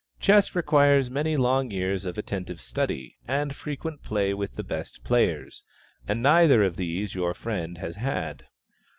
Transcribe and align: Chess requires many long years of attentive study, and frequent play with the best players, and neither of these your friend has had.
Chess 0.19 0.55
requires 0.55 1.11
many 1.11 1.37
long 1.37 1.69
years 1.69 2.05
of 2.05 2.17
attentive 2.17 2.59
study, 2.59 3.17
and 3.27 3.55
frequent 3.55 4.01
play 4.01 4.33
with 4.33 4.55
the 4.55 4.63
best 4.63 5.03
players, 5.03 5.63
and 6.07 6.23
neither 6.23 6.63
of 6.63 6.75
these 6.75 7.13
your 7.13 7.35
friend 7.35 7.77
has 7.77 7.97
had. 7.97 8.47